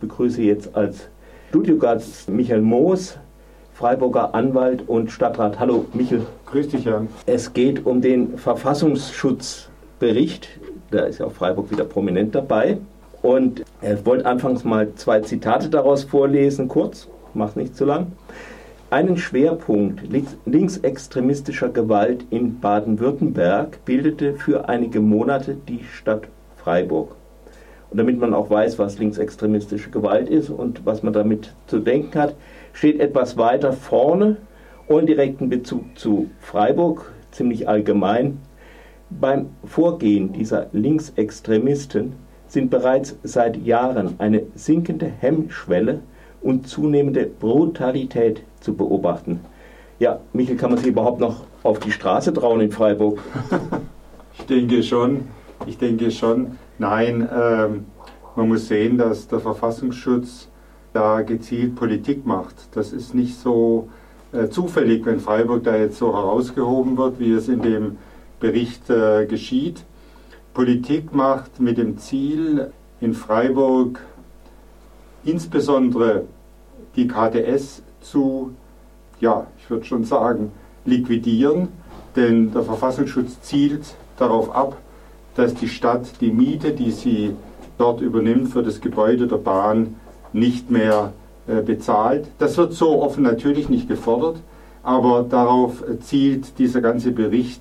[0.00, 1.08] begrüße jetzt als
[1.50, 3.18] Studiogast Michael Moos,
[3.74, 5.58] Freiburger Anwalt und Stadtrat.
[5.58, 6.26] Hallo Michael.
[6.46, 7.08] Grüß dich, Jan.
[7.26, 10.48] Es geht um den Verfassungsschutzbericht.
[10.90, 12.78] Da ist ja auch Freiburg wieder prominent dabei.
[13.22, 18.12] Und er wollte anfangs mal zwei Zitate daraus vorlesen, kurz, mach's nicht zu lang.
[18.90, 20.02] Einen Schwerpunkt
[20.46, 26.26] linksextremistischer Gewalt in Baden-Württemberg bildete für einige Monate die Stadt
[26.56, 27.14] Freiburg.
[27.90, 32.18] Und damit man auch weiß, was linksextremistische Gewalt ist und was man damit zu denken
[32.18, 32.34] hat,
[32.72, 34.36] steht etwas weiter vorne,
[34.86, 38.38] ohne direkten Bezug zu Freiburg, ziemlich allgemein.
[39.10, 42.12] Beim Vorgehen dieser Linksextremisten
[42.46, 46.00] sind bereits seit Jahren eine sinkende Hemmschwelle
[46.42, 49.40] und zunehmende Brutalität zu beobachten.
[49.98, 53.20] Ja, Michael, kann man sich überhaupt noch auf die Straße trauen in Freiburg?
[54.38, 55.24] ich denke schon.
[55.66, 56.58] Ich denke schon.
[56.78, 57.86] Nein, ähm,
[58.36, 60.48] man muss sehen, dass der Verfassungsschutz
[60.92, 62.54] da gezielt Politik macht.
[62.72, 63.88] Das ist nicht so
[64.32, 67.98] äh, zufällig, wenn Freiburg da jetzt so herausgehoben wird, wie es in dem
[68.40, 69.84] Bericht äh, geschieht.
[70.54, 74.00] Politik macht mit dem Ziel, in Freiburg
[75.24, 76.24] insbesondere
[76.96, 78.54] die KTS zu,
[79.20, 80.52] ja, ich würde schon sagen,
[80.84, 81.68] liquidieren,
[82.16, 84.76] denn der Verfassungsschutz zielt darauf ab,
[85.34, 87.34] dass die Stadt die Miete, die sie
[87.78, 89.96] dort übernimmt für das Gebäude der Bahn,
[90.32, 91.12] nicht mehr
[91.46, 92.28] äh, bezahlt.
[92.38, 94.36] Das wird so offen natürlich nicht gefordert,
[94.82, 97.60] aber darauf zielt dieser ganze Bericht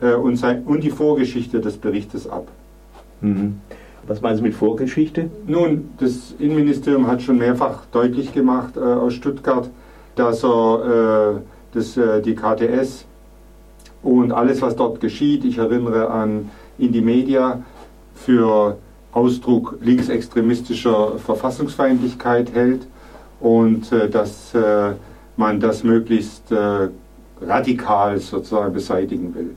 [0.00, 2.48] äh, und, sein, und die Vorgeschichte des Berichtes ab.
[3.20, 3.60] Mhm.
[4.06, 5.28] Was meinen Sie mit Vorgeschichte?
[5.46, 9.68] Nun, das Innenministerium hat schon mehrfach deutlich gemacht äh, aus Stuttgart,
[10.14, 11.40] dass er äh,
[11.74, 13.04] das, äh, die KTS
[14.02, 17.62] und alles, was dort geschieht, ich erinnere an Indie Media,
[18.14, 18.78] für
[19.12, 22.86] Ausdruck linksextremistischer Verfassungsfeindlichkeit hält
[23.40, 24.92] und äh, dass äh,
[25.36, 26.88] man das möglichst äh,
[27.40, 29.50] radikal sozusagen beseitigen will.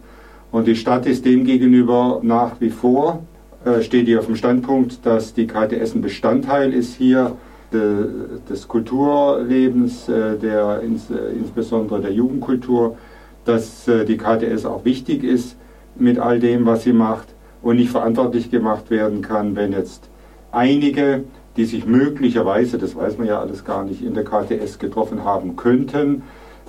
[0.52, 3.24] Und die Stadt ist demgegenüber nach wie vor,
[3.66, 7.36] äh, steht hier auf dem Standpunkt, dass die KTS ein Bestandteil ist hier
[7.74, 8.06] de,
[8.50, 12.98] des Kulturlebens, äh, der, ins, äh, insbesondere der Jugendkultur,
[13.44, 15.56] dass die KTS auch wichtig ist
[15.96, 17.28] mit all dem, was sie macht
[17.62, 20.10] und nicht verantwortlich gemacht werden kann, wenn jetzt
[20.52, 21.24] einige,
[21.58, 25.56] die sich möglicherweise, das weiß man ja alles gar nicht, in der KTS getroffen haben
[25.56, 26.24] könnten,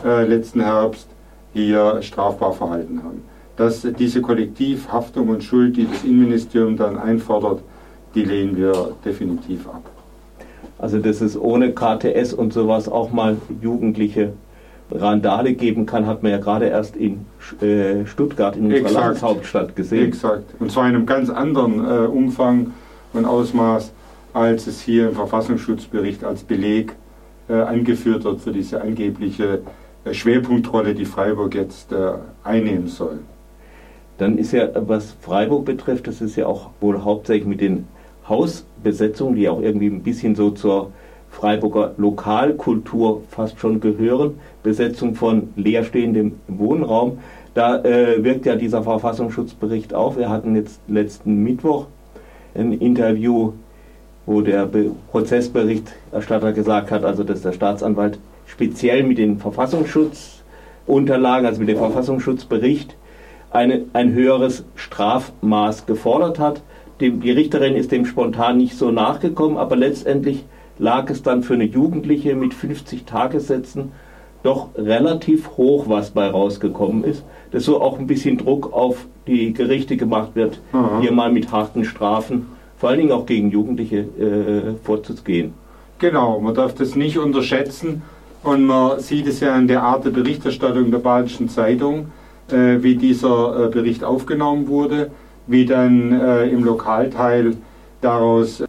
[0.04, 1.08] äh, letzten Herbst
[1.52, 3.22] hier strafbar verhalten haben
[3.56, 7.60] dass diese Kollektivhaftung und Schuld, die das Innenministerium dann einfordert,
[8.14, 9.82] die lehnen wir definitiv ab.
[10.78, 14.32] Also dass es ohne KTS und sowas auch mal jugendliche
[14.94, 17.26] Randale geben kann, hat man ja gerade erst in
[17.60, 19.04] äh, Stuttgart in unserer Exakt.
[19.04, 20.08] Landeshauptstadt gesehen.
[20.08, 20.54] Exakt.
[20.58, 22.72] Und zwar in einem ganz anderen äh, Umfang
[23.12, 23.92] und Ausmaß,
[24.32, 26.94] als es hier im Verfassungsschutzbericht als Beleg
[27.48, 29.62] äh, angeführt wird für diese angebliche
[30.04, 32.12] äh, Schwerpunktrolle, die Freiburg jetzt äh,
[32.44, 33.20] einnehmen soll.
[34.18, 37.88] Dann ist ja, was Freiburg betrifft, das ist ja auch wohl hauptsächlich mit den
[38.28, 40.92] Hausbesetzungen, die auch irgendwie ein bisschen so zur
[41.32, 47.18] Freiburger Lokalkultur fast schon gehören, Besetzung von leerstehendem Wohnraum.
[47.54, 50.16] Da äh, wirkt ja dieser Verfassungsschutzbericht auf.
[50.16, 51.86] Wir hatten jetzt letzten Mittwoch
[52.54, 53.54] ein Interview,
[54.26, 61.60] wo der Be Prozessberichterstatter gesagt hat, also dass der Staatsanwalt speziell mit den Verfassungsschutzunterlagen, also
[61.60, 62.94] mit dem Verfassungsschutzbericht,
[63.50, 66.62] eine, ein höheres Strafmaß gefordert hat.
[67.00, 70.44] Dem, die Richterin ist dem spontan nicht so nachgekommen, aber letztendlich
[70.78, 73.92] lag es dann für eine Jugendliche mit 50 Tagessätzen
[74.42, 77.24] doch relativ hoch, was bei rausgekommen ist.
[77.52, 80.98] Dass so auch ein bisschen Druck auf die Gerichte gemacht wird, Aha.
[81.00, 85.54] hier mal mit harten Strafen, vor allen Dingen auch gegen Jugendliche, äh, vorzugehen.
[85.98, 88.02] Genau, man darf das nicht unterschätzen
[88.42, 92.06] und man sieht es ja in der Art der Berichterstattung der Badischen Zeitung
[92.50, 95.10] äh, wie dieser äh, Bericht aufgenommen wurde,
[95.46, 97.56] wie dann äh, im Lokalteil
[98.00, 98.64] daraus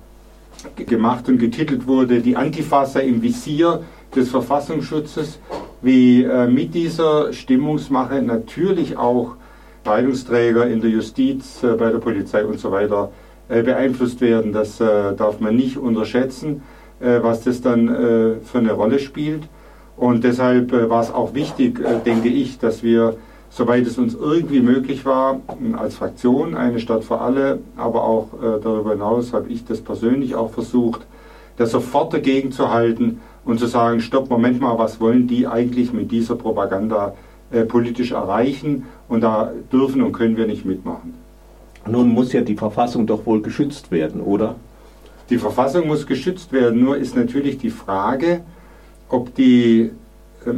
[0.87, 3.83] gemacht und getitelt wurde, die Antifa sei im Visier
[4.15, 5.39] des Verfassungsschutzes,
[5.81, 9.35] wie mit dieser Stimmungsmache natürlich auch
[9.83, 13.11] Teilungsträger in der Justiz, bei der Polizei und so weiter
[13.47, 14.53] beeinflusst werden.
[14.53, 16.61] Das darf man nicht unterschätzen,
[16.99, 17.87] was das dann
[18.43, 19.43] für eine Rolle spielt.
[19.97, 23.17] Und deshalb war es auch wichtig, denke ich, dass wir
[23.53, 25.39] soweit es uns irgendwie möglich war,
[25.77, 30.33] als Fraktion eine Stadt für alle, aber auch äh, darüber hinaus habe ich das persönlich
[30.33, 31.01] auch versucht,
[31.57, 35.93] da sofort dagegen zu halten und zu sagen, stopp, Moment mal, was wollen die eigentlich
[35.93, 37.13] mit dieser Propaganda
[37.51, 41.13] äh, politisch erreichen und da dürfen und können wir nicht mitmachen.
[41.87, 44.55] Nun muss ja die Verfassung doch wohl geschützt werden, oder?
[45.29, 48.41] Die Verfassung muss geschützt werden, nur ist natürlich die Frage,
[49.09, 49.91] ob die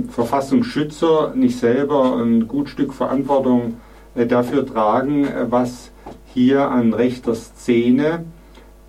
[0.10, 3.76] Verfassungsschützer nicht selber ein gut Stück Verantwortung
[4.16, 5.92] äh, dafür tragen, äh, was
[6.34, 8.24] hier an rechter Szene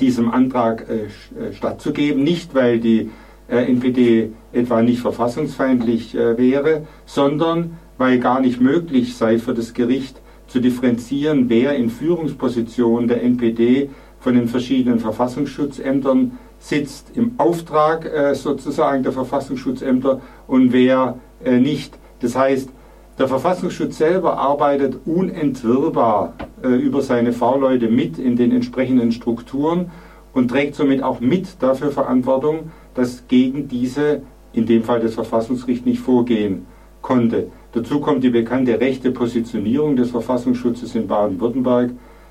[0.00, 3.10] diesem Antrag äh, äh stattzugeben, nicht weil die
[3.48, 9.74] äh, NPD etwa nicht verfassungsfeindlich äh, wäre, sondern weil gar nicht möglich sei für das
[9.74, 13.90] Gericht zu differenzieren, wer in Führungspositionen der NPD
[14.20, 21.98] von den verschiedenen Verfassungsschutzämtern sitzt im Auftrag äh, sozusagen der Verfassungsschutzämter und wer äh, nicht.
[22.20, 22.70] Das heißt,
[23.18, 29.90] der Verfassungsschutz selber arbeitet unentwirrbar äh, über seine V-Leute mit in den entsprechenden Strukturen
[30.32, 34.22] und trägt somit auch mit dafür Verantwortung, dass gegen diese,
[34.52, 36.66] in dem Fall das Verfassungsgericht, nicht vorgehen
[37.02, 37.48] konnte.
[37.72, 41.90] Dazu kommt die bekannte rechte Positionierung des Verfassungsschutzes in Baden-Württemberg.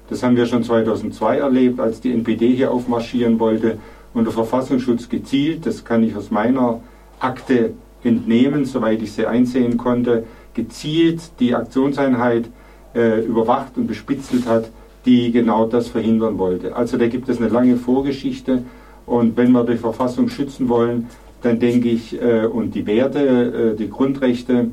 [0.10, 3.78] Das haben wir schon 2002 erlebt, als die NPD hier aufmarschieren wollte
[4.14, 6.82] und der Verfassungsschutz gezielt, das kann ich aus meiner
[7.20, 12.46] Akte entnehmen, soweit ich sie einsehen konnte, gezielt die Aktionseinheit
[12.96, 14.70] äh, überwacht und bespitzelt hat,
[15.06, 16.76] die genau das verhindern wollte.
[16.76, 18.64] Also da gibt es eine lange Vorgeschichte
[19.06, 21.10] und wenn wir die Verfassung schützen wollen,
[21.42, 24.70] dann denke ich, äh, und die Werte, äh, die Grundrechte,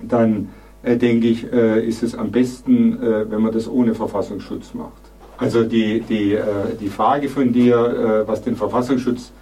[0.00, 0.50] dann
[0.82, 4.92] äh, denke ich, äh, ist es am besten, äh, wenn man das ohne Verfassungsschutz macht.
[5.38, 6.44] Also die, die, äh,
[6.80, 9.32] die Frage von dir, was den Verfassungsschutz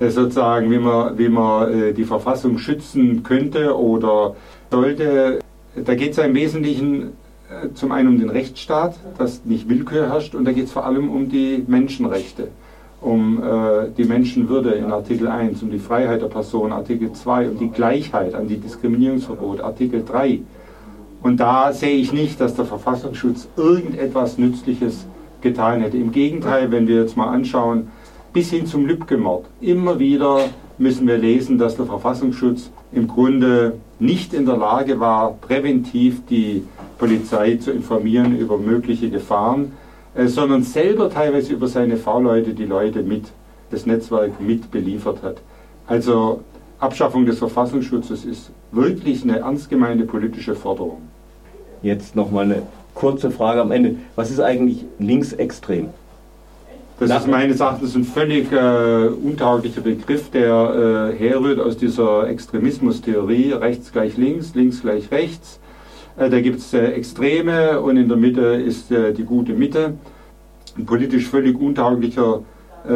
[0.00, 4.36] sozusagen, wie man, wie man die Verfassung schützen könnte oder
[4.70, 5.40] sollte,
[5.74, 7.12] da geht es ja im Wesentlichen
[7.74, 11.10] zum einen um den Rechtsstaat, dass nicht Willkür herrscht, und da geht es vor allem
[11.10, 12.48] um die Menschenrechte
[13.00, 17.58] um äh, die Menschenwürde in Artikel 1, um die Freiheit der Person, Artikel 2, um
[17.58, 20.40] die Gleichheit, an die Diskriminierungsverbot, Artikel 3.
[21.22, 25.06] Und da sehe ich nicht, dass der Verfassungsschutz irgendetwas Nützliches
[25.40, 25.96] getan hätte.
[25.96, 27.88] Im Gegenteil, wenn wir jetzt mal anschauen,
[28.32, 30.40] bis hin zum Lübcke-Mord, immer wieder
[30.78, 36.62] müssen wir lesen, dass der Verfassungsschutz im Grunde nicht in der Lage war, präventiv die
[36.98, 39.72] Polizei zu informieren über mögliche Gefahren,
[40.14, 43.24] äh, sondern selber teilweise über seine V-Leute die Leute mit,
[43.70, 45.36] das Netzwerk mit beliefert hat.
[45.86, 46.40] Also
[46.78, 51.02] Abschaffung des Verfassungsschutzes ist wirklich eine ernst gemeinte politische Forderung.
[51.82, 52.62] Jetzt nochmal eine
[52.94, 53.96] kurze Frage am Ende.
[54.16, 55.88] Was ist eigentlich linksextrem?
[57.00, 63.52] Das ist meines Erachtens ein völlig äh, untauglicher Begriff, der äh, herrührt aus dieser Extremismustheorie,
[63.52, 65.60] rechts gleich links, links gleich rechts.
[66.16, 69.94] Äh, da gibt es äh, Extreme und in der Mitte ist äh, die gute Mitte.
[70.76, 72.42] Ein politisch völlig untauglicher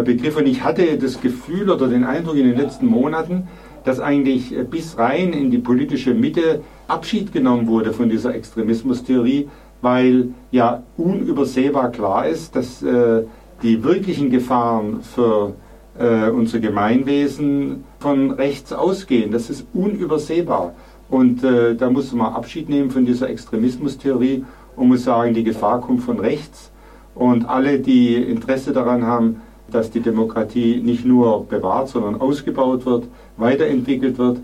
[0.05, 0.37] Begriff.
[0.37, 3.49] Und ich hatte das Gefühl oder den Eindruck in den letzten Monaten,
[3.85, 9.49] dass eigentlich bis rein in die politische Mitte Abschied genommen wurde von dieser Extremismustheorie,
[9.83, 13.25] weil ja unübersehbar klar ist, dass äh,
[13.63, 15.55] die wirklichen Gefahren für
[15.99, 19.31] äh, unser Gemeinwesen von rechts ausgehen.
[19.31, 20.75] Das ist unübersehbar.
[21.09, 24.45] Und äh, da muss man Abschied nehmen von dieser Extremismustheorie
[24.77, 26.71] und muss sagen, die Gefahr kommt von rechts.
[27.15, 33.05] Und alle, die Interesse daran haben, dass die Demokratie nicht nur bewahrt, sondern ausgebaut wird,
[33.37, 34.39] weiterentwickelt wird,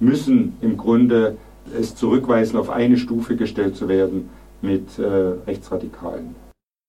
[0.00, 1.36] müssen im Grunde
[1.78, 4.28] es zurückweisen, auf eine Stufe gestellt zu werden
[4.62, 5.04] mit äh,
[5.46, 6.43] Rechtsradikalen.